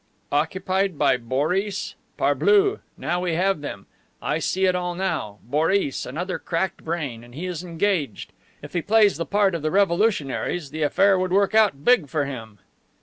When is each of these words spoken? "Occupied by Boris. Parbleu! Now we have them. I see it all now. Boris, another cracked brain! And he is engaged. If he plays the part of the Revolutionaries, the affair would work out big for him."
"Occupied 0.31 0.97
by 0.97 1.17
Boris. 1.17 1.93
Parbleu! 2.17 2.79
Now 2.97 3.21
we 3.21 3.33
have 3.35 3.61
them. 3.61 3.85
I 4.19 4.39
see 4.39 4.65
it 4.65 4.73
all 4.73 4.95
now. 4.95 5.37
Boris, 5.43 6.07
another 6.07 6.39
cracked 6.39 6.83
brain! 6.83 7.23
And 7.23 7.35
he 7.35 7.45
is 7.45 7.63
engaged. 7.63 8.33
If 8.63 8.73
he 8.73 8.81
plays 8.81 9.17
the 9.17 9.27
part 9.27 9.53
of 9.53 9.61
the 9.61 9.69
Revolutionaries, 9.69 10.71
the 10.71 10.81
affair 10.81 11.19
would 11.19 11.31
work 11.31 11.53
out 11.53 11.85
big 11.85 12.07
for 12.07 12.25
him." 12.25 12.57